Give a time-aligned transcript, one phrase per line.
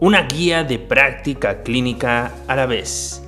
[0.00, 3.22] una guía de práctica clínica a la vez.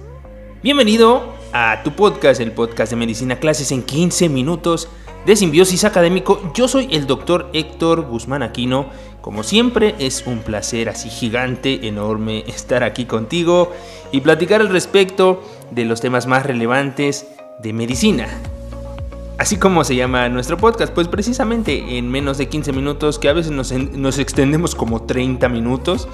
[0.62, 4.88] Bienvenido a tu podcast, el podcast de medicina clases en 15 minutos
[5.26, 6.40] de simbiosis académico.
[6.54, 8.86] Yo soy el doctor Héctor Guzmán Aquino.
[9.20, 13.70] Como siempre, es un placer así gigante, enorme estar aquí contigo
[14.10, 17.26] y platicar al respecto de los temas más relevantes
[17.62, 18.28] de medicina.
[19.42, 23.32] Así como se llama nuestro podcast, pues precisamente en menos de 15 minutos, que a
[23.32, 26.06] veces nos, extendemos como 30 minutos,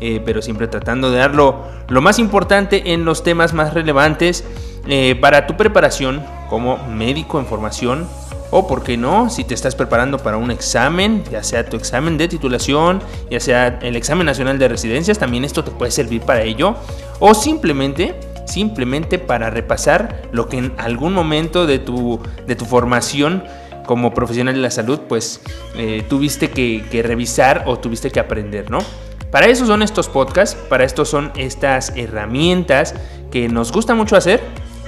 [0.00, 4.44] eh, pero siempre tratando de darlo lo más importante en los temas más relevantes
[4.86, 8.06] eh, para tu preparación como médico en formación
[8.50, 12.16] o, por qué no, si te estás preparando para un examen, ya sea tu examen
[12.16, 16.42] de titulación, ya sea el examen nacional de residencias, también esto te puede servir para
[16.42, 16.74] ello.
[17.20, 23.44] O simplemente, simplemente para repasar lo que en algún momento de tu, de tu formación
[23.84, 25.42] como profesional de la salud, pues
[25.76, 28.78] eh, tuviste que, que revisar o tuviste que aprender, ¿no?
[29.30, 32.94] Para eso son estos podcasts, para esto son estas herramientas
[33.30, 34.40] que nos gusta mucho hacer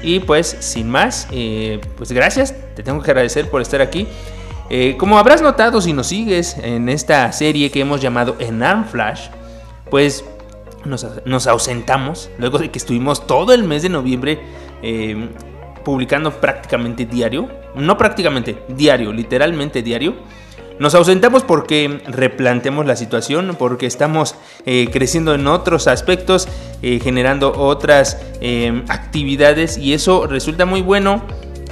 [0.03, 4.07] y pues sin más, eh, pues gracias, te tengo que agradecer por estar aquí.
[4.71, 9.29] Eh, como habrás notado si nos sigues en esta serie que hemos llamado Enarm Flash,
[9.91, 10.25] pues
[10.85, 14.41] nos, ausentamos luego de que estuvimos todo el mes de noviembre
[14.83, 15.29] eh,
[15.85, 20.15] publicando prácticamente diario, no prácticamente, diario, literalmente diario.
[20.81, 26.49] Nos ausentamos porque replanteamos la situación, porque estamos eh, creciendo en otros aspectos,
[26.81, 31.23] eh, generando otras em, actividades y eso resulta muy bueno.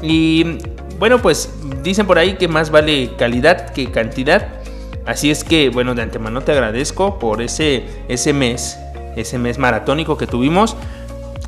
[0.03, 0.59] Y
[0.99, 1.51] bueno, pues
[1.83, 4.49] dicen por ahí que más vale calidad que cantidad.
[5.07, 8.79] Así es que, bueno, de antemano te agradezco por ese, ese mes,
[9.17, 10.77] ese mes maratónico que tuvimos.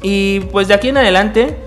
[0.01, 1.59] Y pues de aquí en adelante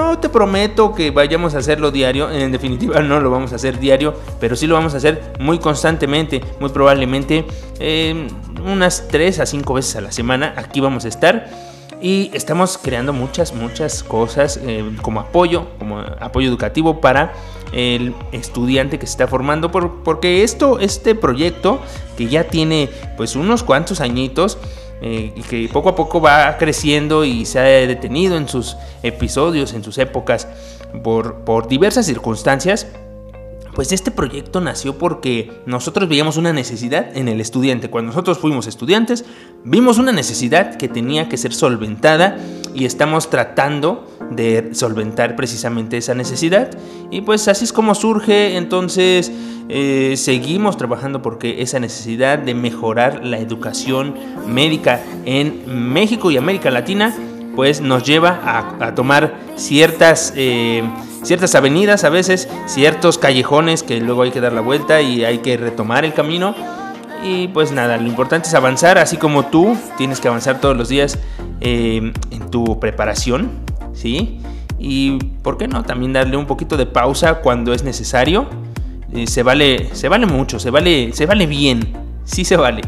[0.00, 3.78] no te prometo que vayamos a hacerlo diario, en definitiva no lo vamos a hacer
[3.78, 7.44] diario, pero sí lo vamos a hacer muy constantemente, muy probablemente
[7.78, 8.26] eh,
[8.64, 11.70] unas 3 a 5 veces a la semana, aquí vamos a estar.
[12.02, 17.34] Y estamos creando muchas, muchas cosas eh, como apoyo, como apoyo educativo para
[17.72, 21.78] el estudiante que se está formando, porque esto, este proyecto
[22.16, 24.56] que ya tiene pues unos cuantos añitos,
[25.02, 29.72] eh, y que poco a poco va creciendo y se ha detenido en sus episodios,
[29.72, 30.46] en sus épocas,
[31.02, 32.86] por, por diversas circunstancias,
[33.74, 37.90] pues este proyecto nació porque nosotros veíamos una necesidad en el estudiante.
[37.90, 39.24] Cuando nosotros fuimos estudiantes,
[39.64, 42.38] vimos una necesidad que tenía que ser solventada
[42.74, 46.70] y estamos tratando de solventar precisamente esa necesidad.
[47.10, 49.32] Y pues así es como surge entonces
[49.68, 54.14] eh, seguimos trabajando porque esa necesidad de mejorar la educación
[54.46, 57.14] médica en México y América Latina
[57.54, 58.40] pues nos lleva
[58.80, 60.82] a, tomar ciertas, eh,
[61.22, 65.38] ciertas avenidas a veces, ciertos callejones que luego hay que dar la vuelta y hay
[65.38, 66.54] que retomar el camino.
[67.22, 70.88] Y pues nada, lo importante es avanzar, así como tú tienes que avanzar todos los
[70.88, 71.18] días
[71.60, 73.50] eh, en tu preparación,
[73.92, 74.40] ¿sí?
[74.78, 78.48] Y por qué no, también darle un poquito de pausa cuando es necesario
[79.26, 81.92] se, vale, se vale mucho, se vale, se vale bien,
[82.24, 82.82] sí se vale.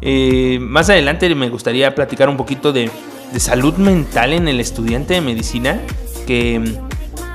[0.00, 2.90] Eh, más adelante me gustaría platicar un poquito de,
[3.38, 5.80] salud mental en el estudiante de medicina,
[6.26, 6.78] que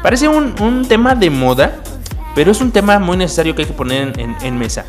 [0.01, 1.81] parece un, tema de moda,
[2.35, 4.85] pero es un tema muy necesario que hay que poner en, mesa.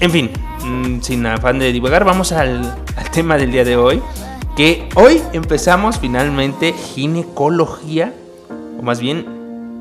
[0.00, 0.30] En fin,
[0.64, 2.62] mm, sin afán de divagar, vamos al,
[2.96, 4.02] al tema del día de hoy,
[4.56, 8.12] que hoy empezamos finalmente ginecología,
[8.78, 9.38] o más bien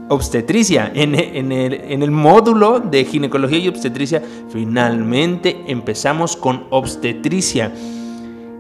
[0.10, 0.92] obstetricia.
[0.94, 7.72] En, el, módulo de ginecología y obstetricia, finalmente empezamos con obstetricia.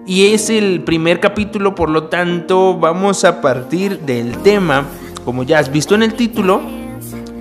[0.05, 4.85] Y es el primer capítulo, por lo tanto, vamos a partir del tema,
[5.27, 6.61] como ya has visto en el título,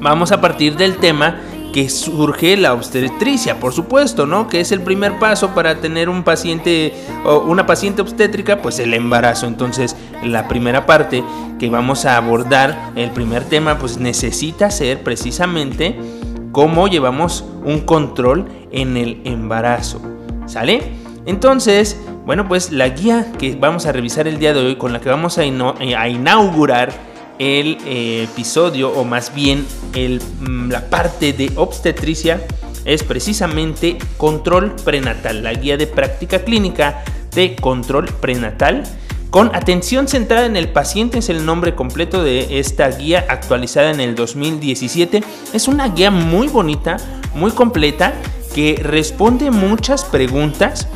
[0.00, 1.36] vamos a partir del tema
[1.72, 4.48] que surge la obstetricia, por supuesto, ¿no?
[4.48, 6.92] Que es el primer paso para tener un paciente
[7.24, 9.46] o una paciente obstétrica, pues el embarazo.
[9.46, 11.22] Entonces, la primera parte
[11.60, 15.96] que vamos a abordar, el primer tema, pues necesita ser precisamente
[16.50, 20.02] cómo llevamos un control en el embarazo.
[20.46, 20.82] ¿Sale?
[21.24, 25.00] Entonces, bueno, pues la guía que vamos a revisar el día de hoy, con la
[25.00, 31.32] que vamos a, a inaugurar el eh, episodio, o más bien el, mm, la parte
[31.32, 32.46] de obstetricia,
[32.84, 37.04] es precisamente control prenatal, la guía de práctica clínica
[37.34, 38.84] de control prenatal.
[39.30, 44.00] Con atención centrada en el paciente es el nombre completo de esta guía actualizada en
[44.00, 45.22] el 2017.
[45.52, 46.96] Es una guía muy bonita,
[47.34, 48.14] muy completa,
[48.54, 50.88] que responde muchas preguntas,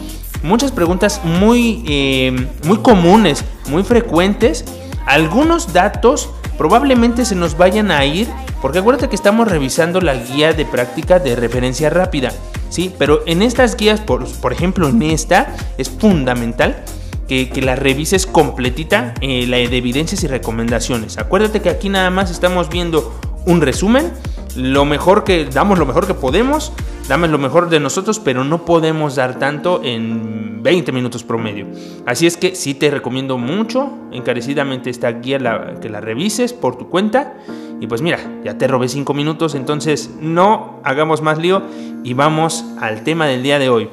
[0.43, 4.65] muchas preguntas muy, eh, muy comunes, muy frecuentes
[5.11, 8.29] algunos datos probablemente se nos vayan a ir,
[8.63, 12.31] porque acuérdate que estamos revisando la guía de práctica de referencia rápida.
[12.69, 12.95] ¿sí?
[12.97, 16.85] Pero en estas guías, por, ejemplo en esta, es fundamental
[17.27, 21.19] que, la revises completita, eh, la de evidencias y recomendaciones.
[21.19, 24.13] Acuérdate que aquí nada más estamos viendo un resumen,
[24.57, 26.73] lo mejor que damos lo mejor que podemos,
[27.09, 31.67] damos lo mejor de nosotros, pero no podemos dar tanto en 20 minutos promedio.
[32.07, 35.39] Así es que sí te recomiendo mucho, encarecidamente esta guía
[35.81, 37.35] que la revises por tu cuenta.
[37.81, 41.63] Y pues mira, ya te robé 5 minutos, entonces no hagamos más lío
[42.05, 43.89] y vamos al tema del día de hoy.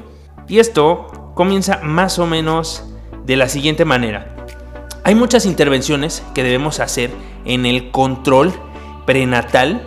[0.46, 2.84] Y esto comienza más o menos
[3.24, 4.34] de la siguiente manera.
[5.04, 7.10] Hay muchas intervenciones que debemos hacer
[7.44, 8.52] en el control
[9.06, 9.82] prenatal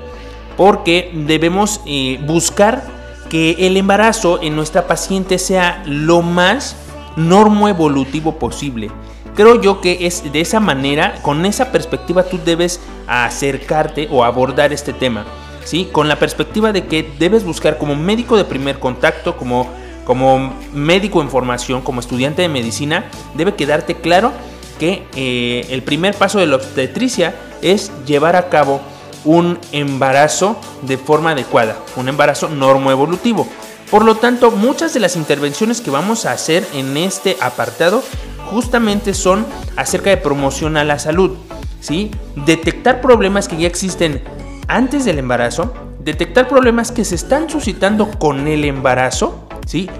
[0.62, 2.84] porque debemos eh, buscar
[3.32, 6.76] que el embarazo en nuestra paciente sea lo más
[7.16, 8.92] normoevolutivo posible.
[9.34, 14.72] Creo yo que es de esa manera, con esa perspectiva tú debes acercarte o abordar
[14.72, 15.26] este tema.
[15.64, 15.90] ¿sí?
[15.92, 19.68] Con la perspectiva de que debes buscar como médico de primer contacto, como
[20.06, 24.32] como médico en formación, como estudiante de medicina, debe quedarte claro
[24.78, 28.80] que eh, el primer paso de la obstetricia es llevar a cabo
[29.26, 33.48] un embarazo de forma adecuada, un embarazo normoevolutivo.
[33.90, 38.04] Por lo tanto, muchas de las intervenciones que vamos a hacer en este apartado
[38.50, 39.46] justamente son
[39.76, 41.38] acerca de promoción a la salud,
[41.82, 42.12] ¿sí?
[42.36, 44.24] Detectar problemas que ya existen
[44.68, 49.48] antes del embarazo, detectar problemas que se están suscitando con el embarazo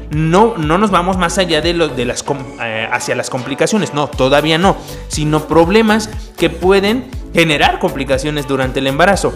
[0.10, 2.26] No, no nos vamos más allá de, lo, de las,
[2.62, 4.76] eh, hacia las complicaciones, no, todavía no,
[5.08, 9.34] sino problemas que pueden generar complicaciones durante el embarazo,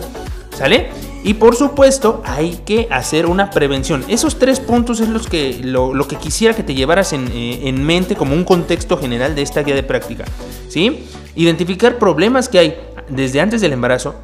[0.53, 0.89] ¿sale?
[1.23, 4.03] Y por supuesto hay que hacer una prevención.
[4.07, 7.83] Esos tres puntos es los que, lo, que quisiera que te llevaras en, eh, en,
[7.83, 10.25] mente como un contexto general de esta guía de práctica.
[10.69, 11.05] ¿sí?
[11.35, 12.77] Identificar problemas que hay
[13.09, 14.15] desde antes del embarazo,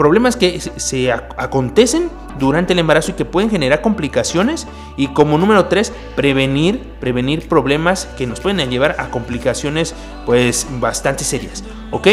[0.00, 2.08] problemas que se acontecen
[2.38, 4.66] durante el embarazo y que pueden generar complicaciones
[4.96, 9.94] y como número tres prevenir prevenir problemas que nos pueden llevar a complicaciones
[10.24, 12.06] pues bastante serias ok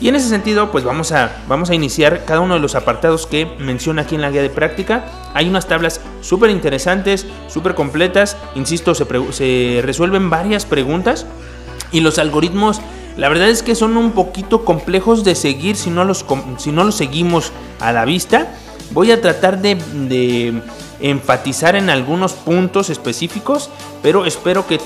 [0.00, 3.28] y en ese sentido pues vamos a vamos a iniciar cada uno de los apartados
[3.28, 5.04] que menciona aquí en la guía de práctica.
[5.32, 11.24] Hay unas tablas súper interesantes súper completas insisto se, se resuelven varias preguntas
[11.92, 12.80] y los algoritmos
[13.18, 16.24] la verdad es que son un poquito complejos de seguir si no los,
[16.56, 17.50] si no los seguimos
[17.80, 18.54] a la vista.
[18.92, 20.62] Voy a tratar de,
[21.00, 23.70] enfatizar en algunos puntos específicos,
[24.04, 24.78] pero espero que,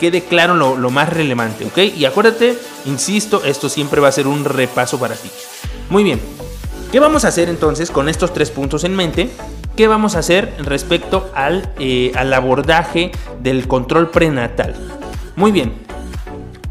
[0.00, 1.94] quede claro lo, más relevante, ¿ok?
[1.94, 2.56] Y acuérdate,
[2.86, 5.28] insisto, esto siempre va a ser un repaso para ti.
[5.90, 6.20] Muy bien,
[6.90, 9.28] ¿qué vamos a hacer entonces con estos tres puntos en mente?
[9.76, 13.12] ¿Qué vamos a hacer respecto al, eh, al abordaje
[13.42, 14.74] del control prenatal?
[15.36, 15.81] Muy bien,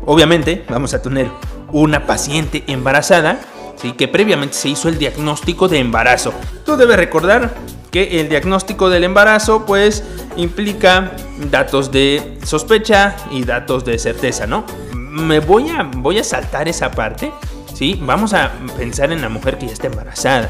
[0.05, 1.29] Obviamente vamos a tener
[1.71, 3.39] una paciente embarazada,
[3.75, 3.93] ¿sí?
[3.93, 6.33] que previamente se hizo el diagnóstico de embarazo.
[6.65, 7.53] Tú debes recordar
[7.91, 10.03] que el diagnóstico del embarazo pues
[10.37, 11.11] implica
[11.51, 14.65] datos de sospecha y datos de certeza, ¿no?
[14.93, 17.33] Me voy a, voy a saltar esa parte,
[17.73, 17.99] ¿sí?
[18.01, 20.49] Vamos a pensar en la mujer que ya está embarazada.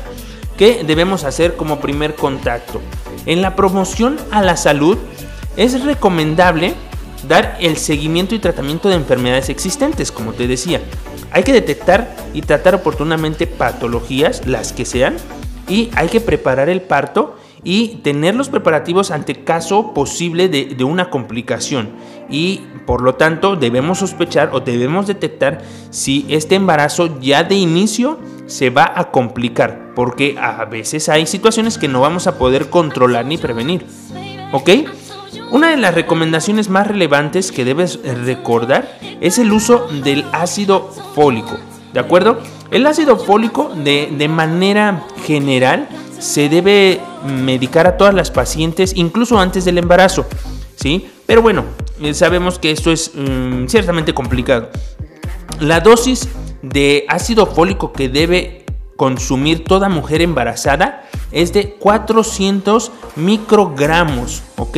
[0.56, 2.80] ¿Qué debemos hacer como primer contacto?
[3.26, 4.98] En la promoción a la salud
[5.58, 6.76] es recomendable
[7.28, 10.82] dar el seguimiento y tratamiento de enfermedades existentes, como te decía.
[11.32, 15.16] Hay que detectar y tratar oportunamente patologías, las que sean,
[15.68, 21.10] y hay que preparar el parto y tener los preparativos ante caso posible de, una
[21.10, 21.92] complicación.
[22.30, 28.20] Y por lo tanto debemos sospechar o debemos detectar si este embarazo ya de inicio
[28.48, 33.26] se va a complicar, porque a veces hay situaciones que no vamos a poder controlar
[33.26, 33.86] ni prevenir.
[34.52, 34.70] ¿Ok?
[35.52, 41.58] Una de las recomendaciones más relevantes que debes recordar es el uso del ácido fólico.
[41.94, 42.40] ¿De acuerdo?
[42.72, 45.90] El ácido fólico de, manera general
[46.20, 50.26] se debe medicar a todas las pacientes incluso antes del embarazo.
[50.76, 51.10] ¿Sí?
[51.26, 51.66] Pero bueno,
[52.02, 54.70] eh, sabemos que esto es mm, ciertamente complicado.
[55.60, 56.30] La dosis
[56.62, 58.66] de ácido fólico que debe
[58.96, 64.78] consumir toda mujer embarazada es de 400 microgramos, ¿ok?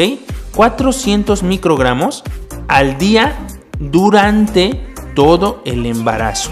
[0.53, 2.23] 400 microgramos
[2.67, 3.37] al día
[3.79, 4.79] durante
[5.15, 6.51] todo el embarazo.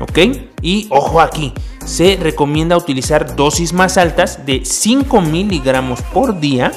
[0.00, 0.18] ¿Ok?
[0.62, 1.52] Y ojo aquí,
[1.84, 6.72] se recomienda utilizar dosis más altas de 5 miligramos por día.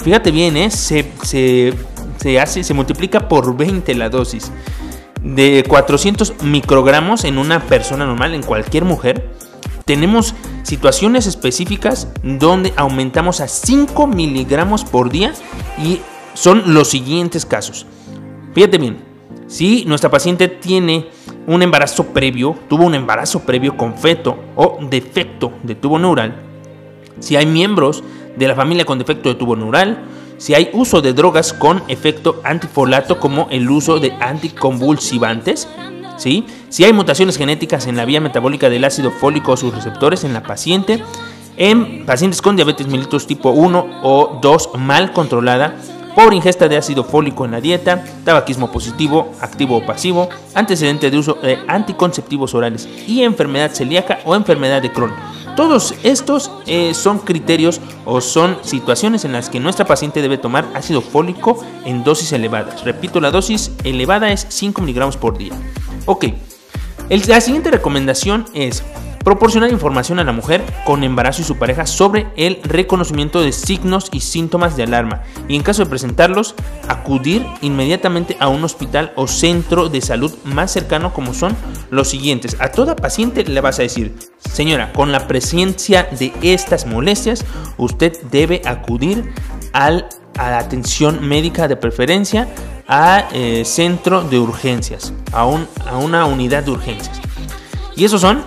[0.00, 0.70] Fíjate bien, ¿eh?
[0.70, 4.50] se, se, hace, se multiplica por 20 la dosis.
[5.22, 9.30] De 400 microgramos en una persona normal, en cualquier mujer.
[9.84, 15.34] Tenemos situaciones específicas donde aumentamos a 5 miligramos por día
[15.78, 16.00] y
[16.34, 17.86] son los siguientes casos.
[18.54, 18.98] Fíjate bien,
[19.46, 21.08] si nuestra paciente tiene
[21.46, 26.34] un embarazo previo, tuvo un embarazo previo con feto o defecto de tubo neural,
[27.20, 28.02] si hay miembros
[28.36, 30.04] de la familia con defecto de tubo neural,
[30.38, 35.68] si hay uso de drogas con efecto antifolato como el uso de anticonvulsivantes,
[36.16, 36.46] ¿sí?
[36.68, 40.32] si hay mutaciones genéticas en la vía metabólica del ácido fólico o sus receptores en
[40.32, 41.02] la paciente,
[41.56, 45.76] en pacientes con diabetes mellitus tipo 1 o 2 mal controlada,
[46.14, 51.18] por ingesta de ácido fólico en la dieta, tabaquismo positivo, activo o pasivo, antecedente de
[51.18, 55.12] uso de anticonceptivos orales y enfermedad celíaca o enfermedad de Crohn.
[55.56, 60.66] Todos estos eh, son criterios o son situaciones en las que nuestra paciente debe tomar
[60.74, 62.84] ácido fólico en dosis elevadas.
[62.84, 65.52] Repito, la dosis elevada es 5 miligramos por día.
[66.06, 66.26] Ok,
[67.10, 68.82] la siguiente recomendación es
[69.24, 74.08] proporcionar información a la mujer con embarazo y su pareja sobre el reconocimiento de signos
[74.12, 76.54] y síntomas de alarma y en caso de presentarlos,
[76.88, 81.56] acudir inmediatamente a un hospital o centro de salud más cercano como son
[81.90, 82.56] los siguientes.
[82.60, 87.44] A toda paciente le vas a decir, señora, con la presencia de estas molestias,
[87.76, 89.32] usted debe acudir
[89.72, 92.48] al, a atención médica de preferencia
[92.88, 97.20] a eh, centro de urgencias, a, un, a una unidad de urgencias.
[97.96, 98.42] Y esos son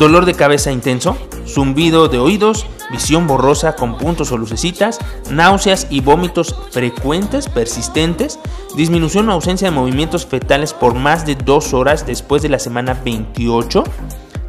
[0.00, 1.14] dolor de cabeza intenso,
[1.46, 4.98] zumbido de oídos, visión borrosa con puntos o lucecitas,
[5.30, 8.38] náuseas y vómitos frecuentes, persistentes,
[8.74, 12.98] disminución o ausencia de movimientos fetales por más de dos horas después de la semana
[13.04, 13.84] 28,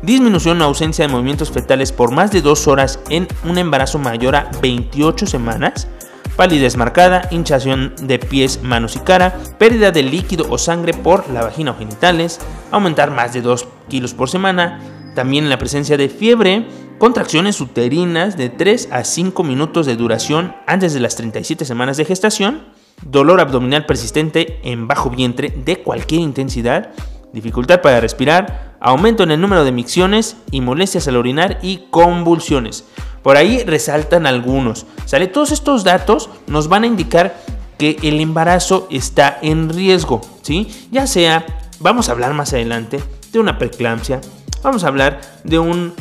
[0.01, 4.37] disminución o ausencia de movimientos fetales por más de dos horas en un embarazo mayor
[4.37, 5.89] a 28 semanas,
[6.37, 11.43] palidez marcada, hinchación de pies, manos y cara, pérdida de líquido o sangre por la
[11.43, 12.39] vagina o genitales,
[12.71, 14.79] aumentar más de 2 kilos por semana,
[15.15, 20.93] también la presencia de fiebre, contracciones uterinas de 3 a 5 minutos de duración antes
[20.93, 22.65] de las 37 semanas de gestación,
[23.03, 26.91] dolor abdominal persistente en bajo vientre de cualquier intensidad,
[27.33, 32.85] dificultad para respirar, aumento en el número de micciones y molestias al orinar y convulsiones.
[33.23, 34.85] Por ahí resaltan algunos.
[35.05, 35.27] ¿Sale?
[35.27, 37.37] Todos estos datos nos van a indicar
[37.77, 40.67] que el embarazo está en riesgo, ¿sí?
[40.91, 41.45] Ya sea,
[41.79, 43.01] vamos a hablar más adelante
[43.31, 44.21] de una preeclampsia,
[44.63, 45.93] Vamos a hablar de un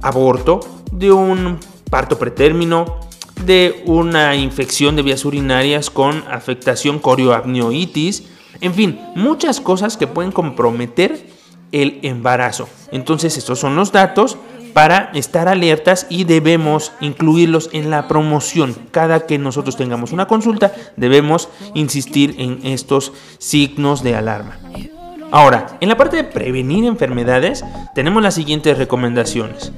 [0.00, 1.58] aborto, de un
[1.90, 2.98] parto pretérmino,
[3.44, 8.24] de una infección de vías urinarias con afectación corioamnioitis,
[8.62, 11.26] en fin, muchas cosas que pueden comprometer
[11.72, 12.68] el embarazo.
[12.90, 14.38] Entonces estos son los datos
[14.72, 18.76] para estar alertas y debemos incluirlos en la promoción.
[18.92, 24.58] Cada que nosotros tengamos una consulta debemos insistir en estos signos de alarma.
[25.30, 29.72] Ahora, en la parte de prevenir enfermedades, tenemos las siguientes recomendaciones.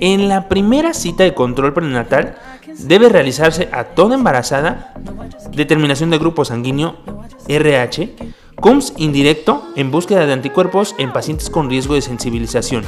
[0.00, 2.36] En la primera cita de control prenatal
[2.78, 4.92] debe realizarse a toda embarazada
[5.52, 6.96] determinación de grupo sanguíneo
[7.48, 8.14] RH,
[8.56, 12.84] CUMS indirecto en búsqueda de anticuerpos en pacientes con riesgo de sensibilización.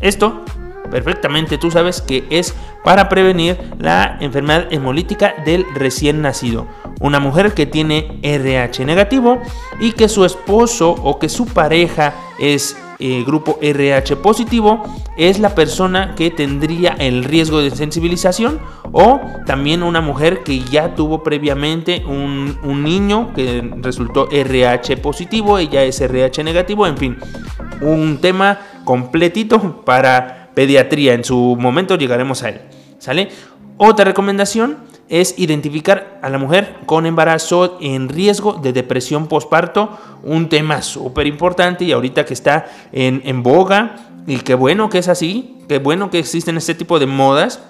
[0.00, 0.44] Esto
[0.90, 2.54] perfectamente tú sabes que es
[2.84, 6.66] para prevenir la enfermedad hemolítica del recién nacido.
[7.00, 9.40] Una mujer que tiene RH negativo
[9.80, 14.82] y que su esposo o que su pareja es eh, grupo RH positivo
[15.16, 18.60] es la persona que tendría el riesgo de sensibilización
[18.92, 25.56] o también una mujer que ya tuvo previamente un, un niño que resultó RH positivo,
[25.56, 27.16] ella es RH negativo, en fin,
[27.80, 31.14] un tema completito para pediatría.
[31.14, 32.60] En su momento llegaremos a él.
[32.98, 33.30] ¿Sale?
[33.76, 34.76] Otra recomendación
[35.08, 41.26] es identificar a la mujer con embarazo en riesgo de depresión postparto, un tema súper
[41.26, 45.78] importante y ahorita que está en, en boga y qué bueno que es así, qué
[45.78, 47.60] bueno que existen este tipo de modas.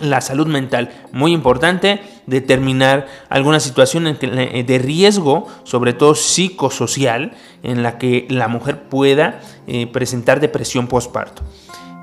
[0.00, 7.98] La salud mental, muy importante, determinar alguna situación de riesgo, sobre todo psicosocial, en la
[7.98, 11.42] que la mujer pueda eh, presentar depresión postparto.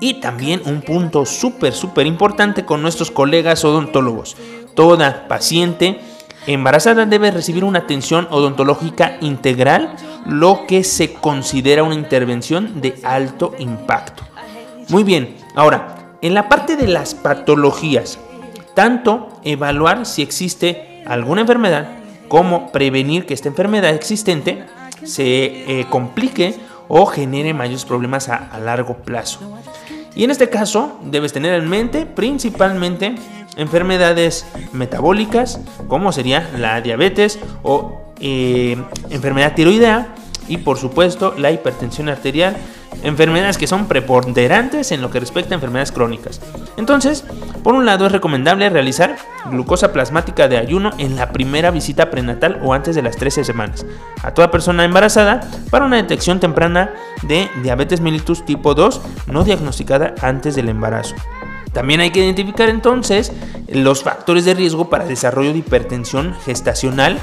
[0.00, 4.36] Y también un punto súper, súper importante con nuestros colegas odontólogos.
[4.74, 6.00] Toda paciente
[6.46, 9.94] embarazada debe recibir una atención odontológica integral,
[10.26, 14.22] lo que se considera una intervención de alto impacto.
[14.88, 18.18] Muy bien, ahora, en la parte de las patologías,
[18.74, 21.88] tanto evaluar si existe alguna enfermedad
[22.28, 24.64] como prevenir que esta enfermedad existente
[25.04, 26.54] se eh, complique
[26.90, 29.40] o genere mayores problemas a largo plazo.
[30.14, 33.14] Y en este caso debes tener en mente principalmente
[33.56, 38.76] enfermedades metabólicas, como sería la diabetes o eh,
[39.10, 40.14] enfermedad tiroidea
[40.48, 42.56] y por supuesto la hipertensión arterial
[43.02, 46.40] enfermedades que son preponderantes en lo que respecta a enfermedades crónicas.
[46.76, 47.24] Entonces,
[47.62, 49.16] por un lado es recomendable realizar
[49.46, 53.86] glucosa plasmática de ayuno en la primera visita prenatal o antes de las 13 semanas
[54.22, 56.90] a toda persona embarazada para una detección temprana
[57.22, 61.14] de diabetes mellitus tipo 2 no diagnosticada antes del embarazo.
[61.72, 63.32] También hay que identificar entonces
[63.68, 67.18] los factores de riesgo para desarrollo de hipertensión gestacional,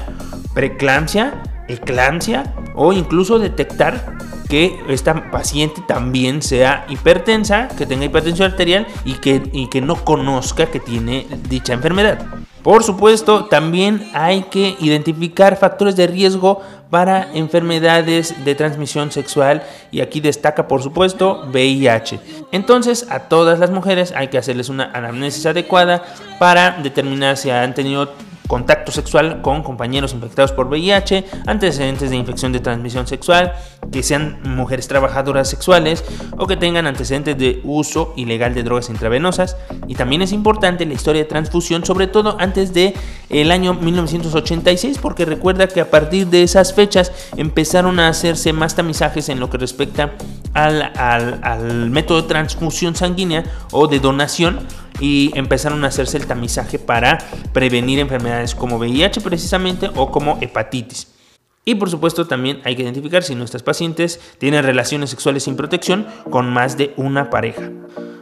[0.54, 1.34] preeclampsia,
[1.68, 4.16] eclampsia o incluso detectar
[4.48, 9.96] que esta paciente también sea hipertensa, que tenga hipertensión arterial y que, y que no
[10.04, 12.26] conozca que tiene dicha enfermedad.
[12.62, 16.60] Por supuesto, también hay que identificar factores de riesgo
[16.90, 22.18] para enfermedades de transmisión sexual y aquí destaca por supuesto VIH.
[22.50, 26.02] Entonces a todas las mujeres hay que hacerles una anamnesis adecuada
[26.38, 28.12] para determinar si han tenido
[28.48, 33.52] contacto sexual con compañeros infectados por VIH, antecedentes de infección de transmisión sexual,
[33.92, 36.04] que sean mujeres trabajadoras sexuales
[36.36, 39.56] o que tengan antecedentes de uso ilegal de drogas intravenosas.
[39.86, 42.94] Y también es importante la historia de transfusión, sobre todo antes de
[43.50, 49.28] año 1986, porque recuerda que a partir de esas fechas empezaron a hacerse más tamizajes
[49.28, 50.14] en lo que respecta
[50.54, 54.66] al, al método de transfusión sanguínea o de donación
[55.00, 57.18] y empezaron a hacerse el tamizaje para
[57.52, 61.08] prevenir enfermedades como VIH precisamente o como hepatitis.
[61.64, 66.06] Y por supuesto también hay que identificar si nuestras pacientes tienen relaciones sexuales sin protección
[66.30, 67.70] con más de una pareja.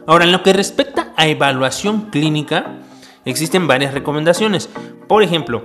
[0.05, 2.79] Ahora, en lo que respecta a evaluación clínica,
[3.25, 4.69] existen varias recomendaciones.
[5.07, 5.63] Por ejemplo,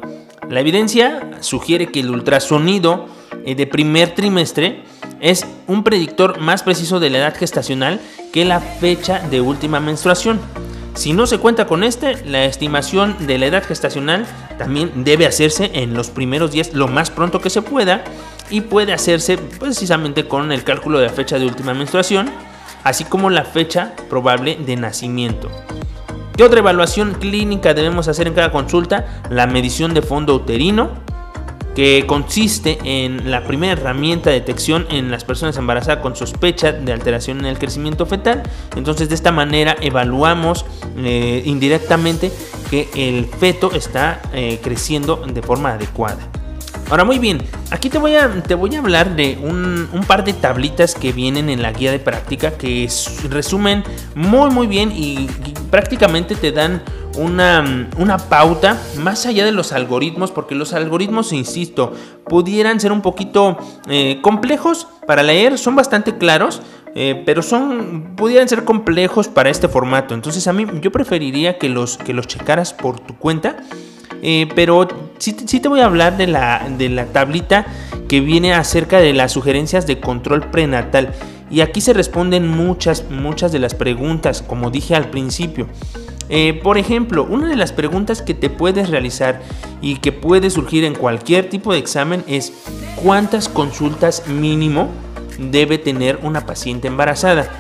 [0.49, 3.07] la evidencia sugiere que el ultrasonido
[3.45, 4.85] eh, de primer trimestre
[5.21, 8.01] es un predictor más preciso de la edad gestacional
[8.33, 10.41] que la fecha de última menstruación.
[10.95, 14.27] Si no se cuenta con este, la estimación de la edad gestacional
[14.59, 18.05] también debe hacerse en los primeros días lo más pronto que se pueda
[18.51, 22.31] y puede hacerse precisamente con el cálculo de la fecha de última menstruación,
[22.85, 25.51] así como la fecha probable de nacimiento.
[26.37, 29.23] ¿Qué otra evaluación clínica debemos hacer en cada consulta?
[29.31, 30.91] La medición de fondo uterino,
[31.75, 36.93] que consiste en la primera herramienta de detección en las personas embarazadas con sospecha de
[36.93, 38.43] alteración en el crecimiento fetal.
[38.77, 40.67] Entonces de esta manera evaluamos
[40.99, 42.31] eh, indirectamente
[42.71, 46.29] que el feto está eh, creciendo de forma adecuada.
[46.91, 50.35] Ahora muy bien, aquí te voy a, te voy a hablar de un, par de
[50.35, 52.87] tablitas que vienen en la guía de práctica que
[53.31, 53.83] resumen
[54.15, 55.27] muy muy bien y
[55.71, 56.83] prácticamente te dan
[57.17, 61.93] una, una, pauta más allá de los algoritmos, porque los algoritmos, insisto,
[62.27, 66.63] pudieran ser un poquito eh, complejos para leer, son bastante claros,
[66.95, 70.15] eh, pero son pudieran ser complejos para este formato.
[70.15, 73.57] Entonces a mí yo preferiría que los, que los checaras por tu cuenta.
[74.25, 74.87] Eh, pero
[75.19, 77.67] sí, sí, te voy a hablar de la, de la tablita
[78.09, 81.13] que viene acerca de las sugerencias de control prenatal.
[81.51, 85.67] Y aquí se responden muchas, muchas de las preguntas, como dije al principio.
[86.35, 89.43] Eh, por ejemplo, una de las preguntas que te puedes realizar
[89.83, 92.55] y que puede surgir en cualquier tipo de examen es
[92.97, 94.89] ¿cuántas consultas mínimo
[95.39, 97.51] debe tener una paciente embarazada?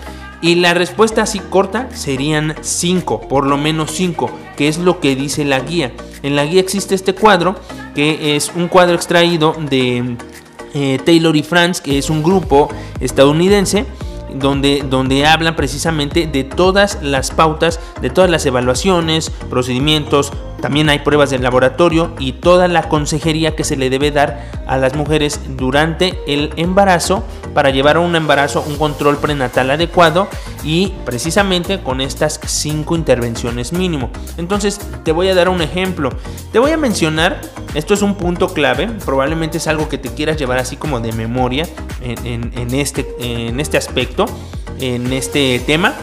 [0.40, 5.16] Y la respuesta así corta serían 5, por lo menos 5, que es lo que
[5.16, 5.92] dice la guía.
[6.22, 7.56] En la guía existe este cuadro,
[7.94, 10.16] que es un cuadro extraído de
[10.72, 13.84] eh, Taylor y Franz, que es un grupo estadounidense
[14.36, 21.00] donde, donde hablan precisamente de todas las pautas, de todas las evaluaciones, procedimientos, también hay
[21.00, 25.40] pruebas del laboratorio y toda la consejería que se le debe dar a las mujeres
[25.56, 30.28] durante el embarazo para llevar a un embarazo un control prenatal adecuado
[30.64, 34.10] y precisamente con estas cinco intervenciones mínimo.
[34.36, 36.10] Entonces te voy a dar un ejemplo.
[36.52, 37.40] Te voy a mencionar,
[37.74, 41.12] esto es un punto clave, probablemente es algo que te quieras llevar así como de
[41.12, 41.66] memoria
[42.02, 44.26] en, este, en este aspecto,
[44.80, 45.94] en este tema.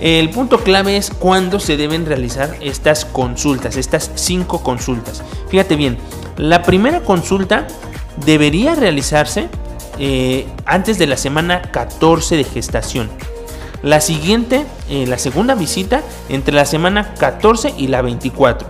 [0.00, 5.22] El punto clave es cuándo se deben realizar estas consultas, estas cinco consultas.
[5.48, 5.96] Fíjate bien,
[6.36, 7.66] la primera consulta
[8.26, 9.48] debería realizarse
[9.98, 13.10] eh, antes de la semana 14 de gestación.
[13.82, 18.66] La siguiente, eh, la segunda visita, entre la semana 14 y la 24.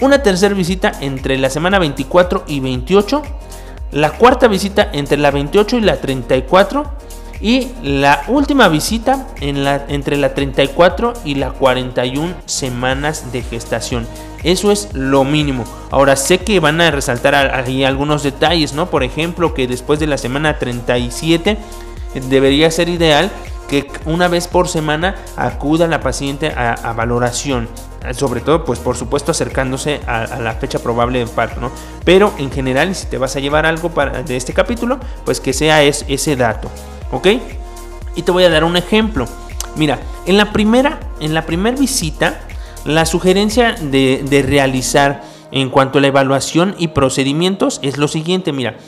[0.00, 3.22] Una tercera visita entre la semana 24 y 28.
[3.92, 6.84] La cuarta visita entre la 28 y la 34
[7.40, 14.06] y la última visita entre la 34 y la 41 semanas de gestación.
[14.42, 15.64] Eso es lo mínimo.
[15.90, 18.90] Ahora sé que van a resaltar ahí algunos detalles, ¿no?
[18.90, 23.30] Por ejemplo, que después de la semana 37 eh, debería ser ideal
[23.68, 27.68] que una vez por semana acuda la paciente a, valoración.
[28.12, 31.70] Sobre todo, pues por supuesto acercándose a, la fecha probable de parto, ¿no?
[32.04, 33.92] Pero en general, si te vas a llevar algo
[34.24, 36.70] de este capítulo, pues que sea ese dato.
[37.12, 37.26] ¿ok?
[38.14, 39.26] Y te voy a dar un ejemplo.
[39.76, 42.40] Mira, en la primera, en la primera visita,
[42.88, 45.22] la sugerencia de, realizar
[45.52, 48.78] en cuanto a la evaluación y procedimientos es lo siguiente, mira,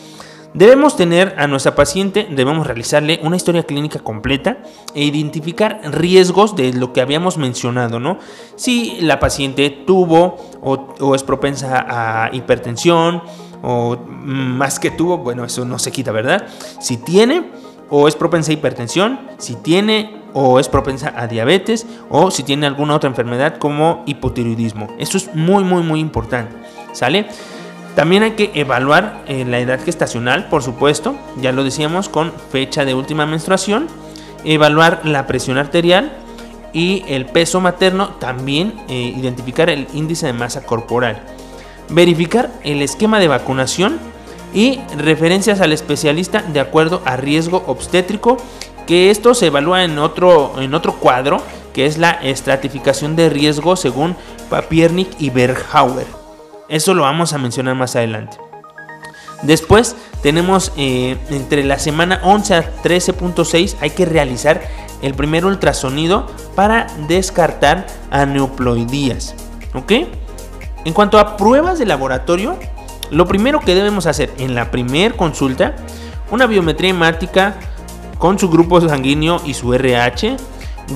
[0.52, 4.58] Debemos tener a nuestra paciente, debemos realizarle una historia clínica completa
[4.96, 8.18] e identificar riesgos de lo que habíamos mencionado, ¿no?
[8.56, 13.22] Si la paciente tuvo o, es propensa a hipertensión
[13.62, 16.48] o más que tuvo, bueno, eso no se quita, ¿verdad?
[16.80, 17.52] Si tiene
[17.88, 22.66] o es propensa a hipertensión, si tiene o es propensa a diabetes o si tiene
[22.66, 24.88] alguna otra enfermedad como hipotiroidismo.
[24.98, 26.56] Eso es muy, muy, muy importante,
[26.92, 27.26] ¿sale?
[27.94, 32.84] También hay que evaluar eh, la edad gestacional, por supuesto, ya lo decíamos, con fecha
[32.84, 33.88] de última menstruación.
[34.44, 36.12] Evaluar la presión arterial
[36.72, 41.20] y el peso materno, también eh, identificar el índice de masa corporal.
[41.88, 43.98] Verificar el esquema de vacunación
[44.54, 48.36] y referencias al especialista de acuerdo a riesgo obstétrico,
[48.90, 51.40] que esto se evalúa en otro, en otro cuadro,
[51.72, 54.16] que es la estratificación de riesgo según
[54.48, 56.08] Papiernik y Berghauer.
[56.68, 58.36] Eso lo vamos a mencionar más adelante.
[59.42, 64.60] Después tenemos eh, entre la semana 11 a 13.6 hay que realizar
[65.02, 66.26] el primer ultrasonido
[66.56, 69.36] para descartar aneuploidías.
[69.72, 69.92] ¿Ok?
[70.84, 72.58] En cuanto a pruebas de laboratorio,
[73.12, 75.76] lo primero que debemos hacer en la primera consulta,
[76.32, 77.54] una biometría hemática
[78.20, 80.36] con su grupo sanguíneo y su RH,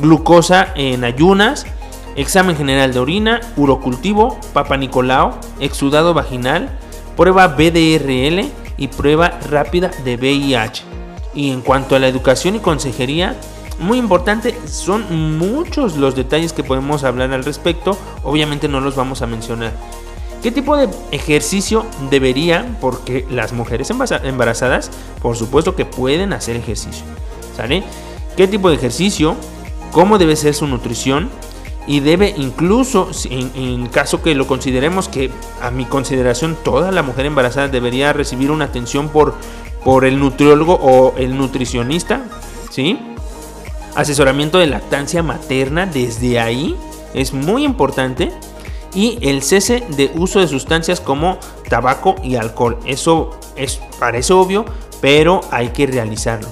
[0.01, 1.67] glucosa en ayunas,
[2.17, 6.69] examen general de orina, urocultivo, papa Nicolao, exudado vaginal,
[7.17, 10.85] prueba BDRL y prueba rápida de VIH.
[11.35, 13.35] Y en cuanto a la educación y consejería,
[13.79, 19.23] muy importante, son muchos los detalles que podemos hablar al respecto, obviamente no los vamos
[19.23, 19.73] a mencionar.
[20.45, 22.77] ¿Qué tipo de ejercicio debería?
[22.79, 24.91] Porque las mujeres embarazadas,
[25.23, 27.03] por supuesto que pueden hacer ejercicio.
[27.57, 27.83] ¿Sale?
[28.37, 29.37] ¿Qué tipo de ejercicio?
[29.91, 31.31] ¿Cómo debe ser su nutrición?
[31.87, 35.31] y debe incluso, en, caso que lo consideremos que
[35.61, 39.35] a mi consideración toda la mujer embarazada debería recibir una atención por,
[39.85, 42.23] por el nutriólogo o el nutricionista,
[42.71, 42.99] ¿sí?
[43.95, 46.75] Asesoramiento de lactancia materna desde ahí
[47.13, 48.33] es muy importante
[48.95, 52.79] y el cese de uso de sustancias como tabaco y alcohol.
[52.87, 54.65] Eso es, parece obvio,
[55.01, 56.49] pero hay que realizarlo.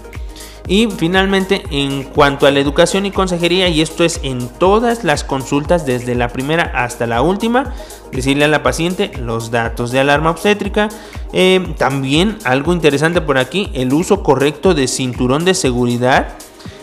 [0.68, 5.24] Y finalmente, en cuanto a la educación y consejería, y esto es en todas las
[5.24, 7.74] consultas, desde la primera hasta la última,
[8.12, 10.88] decirle a la paciente los datos de alarma obstétrica.
[11.33, 16.28] Eh, también algo interesante por aquí, el uso correcto de cinturón de seguridad,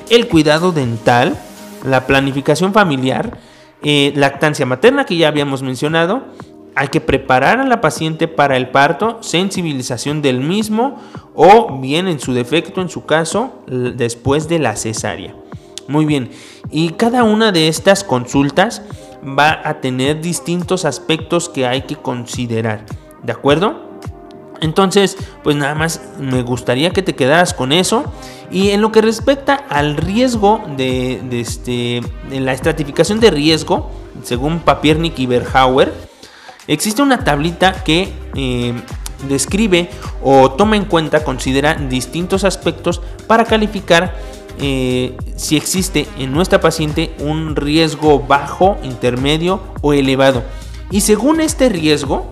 [0.10, 1.39] el cuidado dental,
[1.86, 3.38] la planificación familiar,
[3.84, 6.26] eh, lactancia materna que ya habíamos mencionado,
[6.76, 10.98] hay que preparar a la paciente para el parto, sensibilización del mismo
[11.36, 15.36] o bien en su defecto, en su caso, después de la cesárea.
[15.88, 16.30] Muy bien,
[16.70, 18.84] y cada una de estas consultas
[19.24, 22.86] va a tener distintos aspectos que hay que considerar,
[23.24, 23.88] ¿de acuerdo?
[24.62, 28.12] Entonces, pues nada más me gustaría que te quedaras con eso.
[28.52, 33.91] Y en lo que respecta al riesgo de, este, la estratificación de riesgo,
[34.24, 35.93] según Papiernik y Berhauer,
[36.69, 38.76] Existe una tablita que eh,
[39.28, 39.89] describe
[40.22, 44.15] o toma en cuenta, considera distintos aspectos para calificar
[44.62, 50.43] eh, si existe en nuestra paciente un riesgo bajo, intermedio o elevado.
[50.91, 52.30] Y según este riesgo,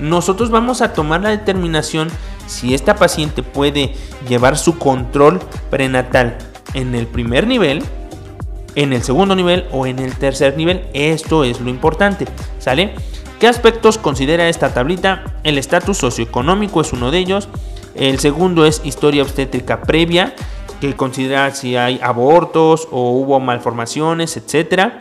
[0.00, 2.08] nosotros vamos a tomar la determinación
[2.46, 3.94] si esta paciente puede
[4.28, 6.36] llevar su control prenatal
[6.74, 7.82] en el primer nivel,
[8.74, 10.86] en el segundo nivel o en el tercer nivel.
[10.92, 12.26] Esto es lo importante,
[12.58, 12.94] ¿sale?
[13.38, 15.24] ¿Qué aspectos considera esta tablita?
[15.44, 17.48] El estatus socioeconómico es uno de ellos.
[17.94, 20.34] El segundo es historia obstétrica previa,
[20.80, 24.92] que considera si hay abortos o hubo malformaciones, etc.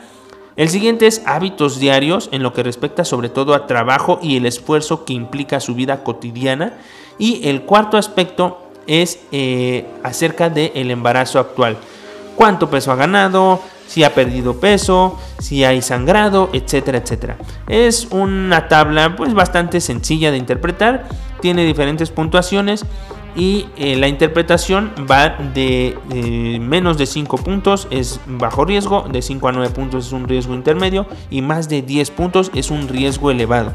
[0.60, 4.46] El siguiente es hábitos diarios, en lo que respecta sobre todo a trabajo y el
[4.46, 6.74] esfuerzo que implica su vida cotidiana.
[7.18, 11.78] Y el cuarto aspecto es eh, acerca del embarazo actual.
[12.36, 13.62] ¿Cuánto peso ha ganado?
[13.88, 17.38] si ha perdido peso, si hay sangrado, etcétera, etcétera.
[17.68, 21.08] Es una tabla pues bastante sencilla de interpretar,
[21.42, 22.86] tiene diferentes puntuaciones
[23.36, 25.98] y eh, la interpretación va de
[26.60, 30.54] menos de 5 puntos es bajo riesgo, de 5 a 9 puntos es un riesgo
[30.54, 33.74] intermedio y más de 10 puntos es un riesgo elevado.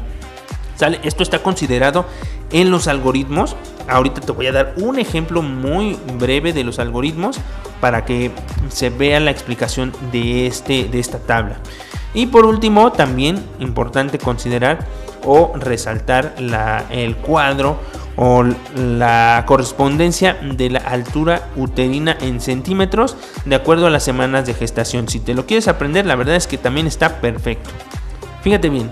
[0.75, 0.99] ¿Sale?
[1.03, 2.05] Esto está considerado
[2.51, 3.55] en los algoritmos.
[3.87, 7.39] Ahorita te voy a dar un ejemplo muy breve de los algoritmos
[7.79, 8.31] para que
[8.69, 11.59] se vea la explicación de, este, de esta tabla.
[12.13, 14.85] Y por último, también importante considerar
[15.23, 16.35] o resaltar
[16.89, 17.79] el cuadro
[18.17, 18.43] o
[18.75, 25.09] la correspondencia de la altura uterina en centímetros de acuerdo a las semanas de gestación.
[25.09, 27.69] Si te lo quieres aprender, la verdad es que también está perfecto.
[28.41, 28.89] Fíjate bien,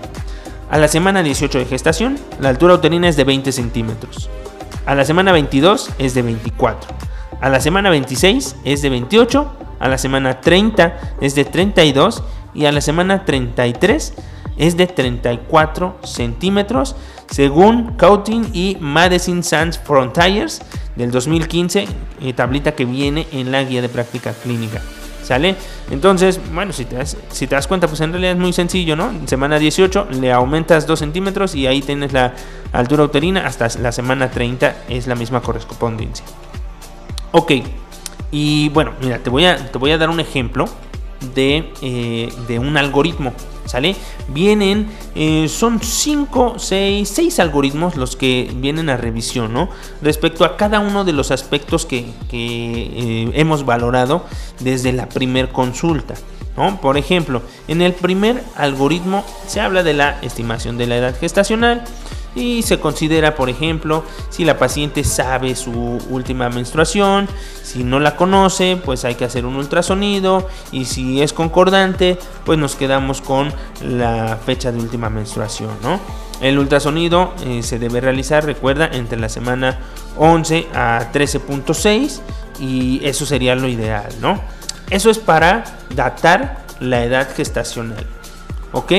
[0.70, 4.28] a la semana 18 de gestación, la altura uterina es de 20 centímetros.
[4.86, 6.94] A la semana 22 es de 24.
[7.40, 9.52] A la semana 26 es de 28.
[9.78, 12.22] A la semana 30 es de 32.
[12.54, 14.14] Y a la semana 33
[14.56, 16.96] es de 34 centímetros.
[17.30, 20.62] Según Cautin y Madison Sands Frontiers
[20.96, 21.86] del 2015,
[22.20, 24.80] eh, tablita que viene en la guía de práctica clínica.
[25.22, 25.56] ¿Sale?
[25.90, 28.94] Entonces, bueno, si te, das, si te das cuenta, pues en realidad es muy sencillo,
[28.94, 29.08] ¿no?
[29.08, 32.34] En semana 18 le aumentas 2 centímetros y ahí tienes la
[32.72, 33.46] altura uterina.
[33.46, 36.26] Hasta la semana 30 es la misma correspondencia.
[37.32, 37.52] Ok,
[38.30, 40.66] y bueno, mira, te voy a, te voy a dar un ejemplo
[41.24, 43.32] de, eh, de un algoritmo.
[43.66, 43.96] ¿Sale?
[44.28, 49.70] Vienen, eh, son 5, 6, 6 algoritmos los que vienen a revisión, ¿no?
[50.02, 54.26] Respecto a cada uno de los aspectos que, eh, hemos valorado
[54.60, 56.14] desde la primer consulta.
[56.56, 56.80] ¿no?
[56.80, 61.82] Por ejemplo, en el primer algoritmo se habla de la estimación de la edad gestacional,
[62.34, 67.28] y se considera, por ejemplo, si la paciente sabe su última menstruación,
[67.62, 72.58] si no la conoce, pues hay que hacer un ultrasonido y si es concordante, pues
[72.58, 76.00] nos quedamos con la fecha de última menstruación, ¿no?
[76.40, 79.78] El ultrasonido eh, se debe realizar, recuerda, entre la semana
[80.18, 82.20] 11 a 13.6
[82.58, 84.40] y eso sería lo ideal, ¿no?
[84.90, 88.04] Eso es para datar la edad gestacional,
[88.72, 88.92] ¿ok?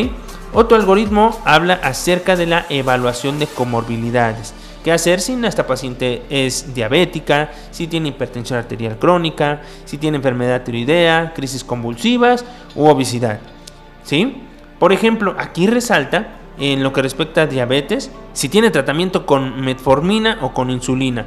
[0.57, 4.53] Otro algoritmo habla acerca de la evaluación de comorbilidades.
[4.85, 10.63] ¿Qué hacer si esta paciente es diabética, si tiene hipertensión arterial crónica, si tiene enfermedad
[10.63, 13.41] tiroidea, crisis convulsivas u obesidad?
[14.03, 14.43] ¿Sí?
[14.79, 20.37] Por ejemplo, aquí resalta en lo que respecta a diabetes, si tiene tratamiento con metformina
[20.41, 21.25] o con insulina,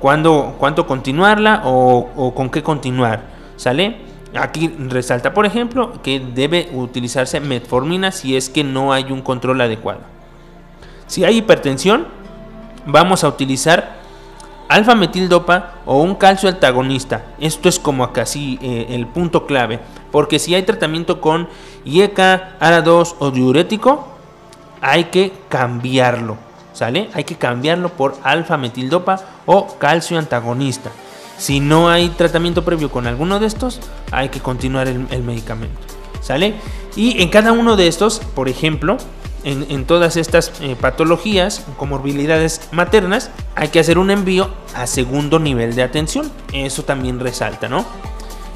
[0.00, 3.22] cuándo, cuánto continuarla o, o con qué continuar,
[3.54, 4.13] ¿sale?
[4.36, 9.60] Aquí resalta, por ejemplo, que debe utilizarse metformina si es que no hay un control
[9.60, 10.00] adecuado.
[11.06, 12.06] Si hay hipertensión,
[12.86, 13.96] vamos a utilizar
[14.68, 17.26] alfa metildopa o un calcio antagonista.
[17.38, 19.78] Esto es como sí eh, el punto clave,
[20.10, 21.48] porque si hay tratamiento con
[21.84, 24.08] IECA, ARA2 o diurético,
[24.80, 26.36] hay que cambiarlo,
[26.72, 27.08] ¿sale?
[27.14, 30.90] Hay que cambiarlo por alfa metildopa o calcio antagonista.
[31.38, 35.80] Si no hay tratamiento previo con alguno de estos, hay que continuar el, medicamento.
[36.20, 36.54] ¿Sale?
[36.96, 38.96] Y en cada uno de estos, por ejemplo,
[39.44, 45.74] en, todas estas eh, patologías, comorbilidades maternas, hay que hacer un envío a segundo nivel
[45.74, 46.32] de atención.
[46.52, 47.84] Eso también resalta, ¿no?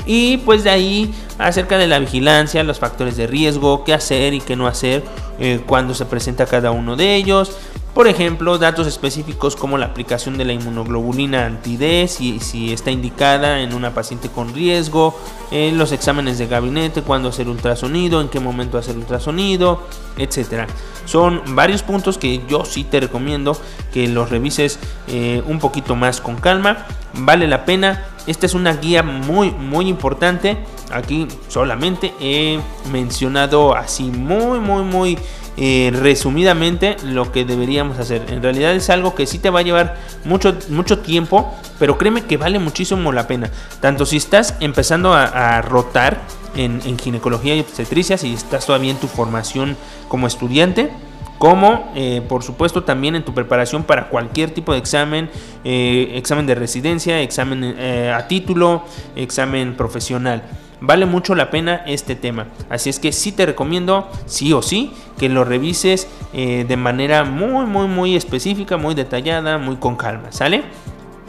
[0.06, 4.40] Y pues de ahí acerca de la vigilancia, los factores de riesgo, qué hacer y
[4.40, 5.04] qué no hacer
[5.38, 7.52] eh, cuando se presenta cada uno de ellos,
[7.98, 13.60] por ejemplo, datos específicos como la aplicación de la inmunoglobulina anti-D, si, si, está indicada
[13.60, 15.18] en una paciente con riesgo,
[15.50, 19.82] en los exámenes de gabinete, cuándo hacer ultrasonido, en qué momento hacer ultrasonido,
[20.16, 20.68] etc.
[21.06, 23.60] Son varios puntos que yo sí te recomiendo
[23.92, 26.86] que los revises eh, un poquito más con calma.
[27.14, 28.04] Vale la pena.
[28.28, 30.58] Esta es una guía muy, muy importante.
[30.92, 32.60] Aquí solamente he
[32.92, 35.18] mencionado así muy, muy, muy
[35.56, 38.26] eh, resumidamente lo que deberíamos hacer.
[38.28, 42.26] En realidad es algo que sí te va a llevar mucho, mucho tiempo, pero créeme
[42.26, 43.50] que vale muchísimo la pena.
[43.80, 46.20] Tanto si estás empezando a, rotar
[46.54, 49.74] en, ginecología y obstetricia, si estás todavía en tu formación
[50.08, 50.92] como estudiante,
[51.38, 55.30] como eh, por supuesto también en tu preparación para cualquier tipo de examen,
[55.64, 58.82] eh, examen de residencia, examen a título,
[59.16, 60.42] examen profesional.
[60.80, 62.46] Vale mucho la pena este tema.
[62.70, 67.24] Así es que sí te recomiendo, sí o sí, que lo revises eh, de manera
[67.24, 70.30] muy, muy, muy específica, muy detallada, muy con calma.
[70.30, 70.62] ¿Sale?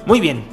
[0.05, 0.43] Muy bien.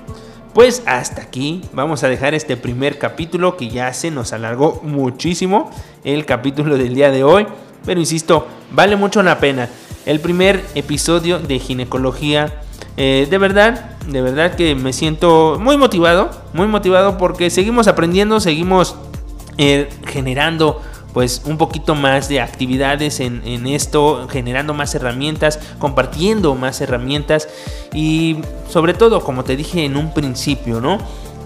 [0.55, 5.71] Pues hasta aquí vamos a dejar este primer capítulo que ya se nos alargó muchísimo
[6.03, 7.47] el capítulo del día de hoy.
[7.87, 9.69] Pero insisto, vale mucho la pena.
[10.05, 12.61] El primer episodio de ginecología
[12.97, 18.41] eh, de verdad, de verdad que me siento muy motivado, muy motivado porque seguimos aprendiendo,
[18.41, 18.97] seguimos
[19.59, 20.81] eh, generando
[21.13, 27.49] pues un poquito más de actividades en, esto, generando más herramientas, compartiendo más herramientas
[27.95, 30.99] y sobre todo, como te dije en un principio, ¿no?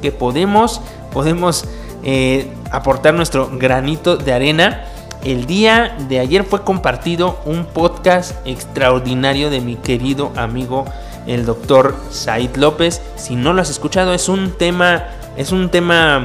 [0.03, 0.81] Que podemos,
[1.13, 1.67] podemos
[2.03, 4.87] eh, aportar nuestro granito de arena.
[5.25, 10.87] El día de ayer fue compartido un podcast extraordinario de mi querido amigo
[11.27, 13.03] el doctor Said López.
[13.17, 15.05] Si no lo has escuchado, es un tema,
[15.37, 16.25] es un tema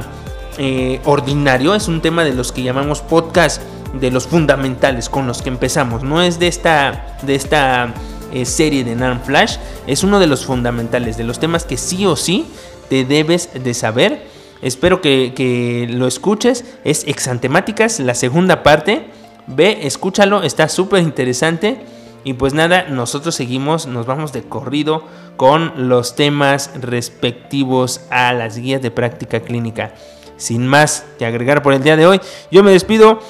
[0.56, 3.60] eh, ordinario, es un tema de los que llamamos podcast
[3.92, 6.02] de los fundamentales con los que empezamos.
[6.02, 7.92] No es de esta, de esta
[8.32, 12.06] eh, serie de NAN Flash, es uno de los fundamentales, de los temas que sí
[12.06, 12.46] o sí
[12.88, 14.35] te debes de saber.
[14.62, 16.64] Espero que, lo escuches.
[16.84, 19.06] Es Exantemáticas, la segunda parte.
[19.46, 21.80] Ve, escúchalo, está súper interesante.
[22.24, 25.04] Y pues nada, nosotros seguimos, nos vamos de corrido
[25.36, 29.94] con los temas respectivos a las guías de práctica clínica.
[30.36, 33.20] Sin más que agregar por el día de hoy, yo me despido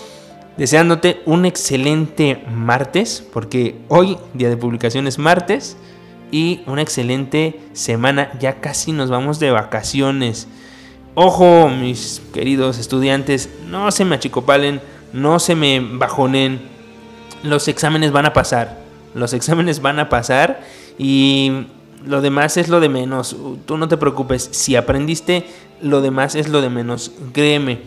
[0.56, 5.76] deseándote un excelente martes, porque hoy, día de publicación, es martes,
[6.30, 8.32] y una excelente semana.
[8.40, 10.48] Ya casi nos vamos de vacaciones.
[11.18, 14.82] Ojo, mis queridos estudiantes, no se me achicopalen,
[15.14, 16.60] no se me bajonen.
[17.42, 18.76] Los exámenes van a pasar.
[19.14, 20.60] Los exámenes van a pasar
[20.98, 21.68] y
[22.04, 23.34] lo demás es lo de menos.
[23.64, 24.50] Tú no te preocupes.
[24.52, 25.46] Si aprendiste,
[25.80, 27.12] lo demás es lo de menos.
[27.32, 27.80] Créeme.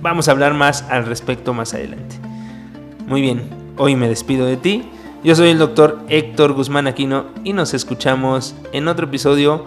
[0.00, 2.16] Vamos a hablar más al respecto más adelante.
[3.06, 3.42] Muy bien,
[3.76, 4.84] hoy me despido de ti.
[5.22, 9.66] Yo soy el doctor Héctor Guzmán Aquino y nos escuchamos en otro episodio.